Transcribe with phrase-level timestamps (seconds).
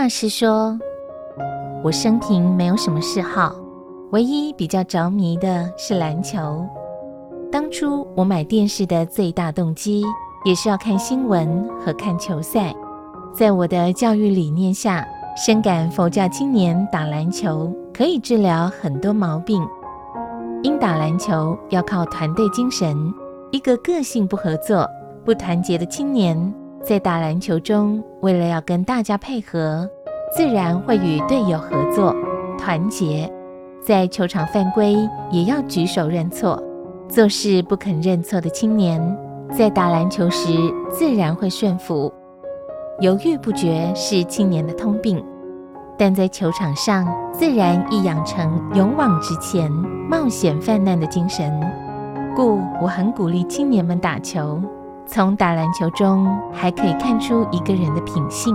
[0.00, 0.78] 大师说
[1.82, 3.52] ：“我生平没有什么嗜好，
[4.12, 6.64] 唯一比较着迷的是篮球。
[7.50, 10.04] 当初我买电视的最大动机，
[10.44, 12.72] 也是要看新闻和看球赛。
[13.34, 15.04] 在我的教育理念下，
[15.36, 19.60] 深感佛教青年打篮球可以治疗很多毛病。
[20.62, 22.96] 因打篮球要靠团队精神，
[23.50, 24.88] 一个个性不合作、
[25.24, 26.54] 不团结的青年。”
[26.88, 29.86] 在打篮球中，为了要跟大家配合，
[30.34, 32.16] 自然会与队友合作、
[32.56, 33.30] 团结。
[33.82, 34.96] 在球场犯规，
[35.30, 36.58] 也要举手认错。
[37.06, 39.02] 做事不肯认错的青年，
[39.52, 40.48] 在打篮球时
[40.90, 42.10] 自然会顺服。
[43.00, 45.22] 犹豫不决是青年的通病，
[45.98, 49.70] 但在球场上，自然易养成勇往直前、
[50.08, 51.52] 冒险犯难的精神。
[52.34, 54.58] 故我很鼓励青年们打球。
[55.10, 58.54] 从打篮球中，还可以看出一个人的品性。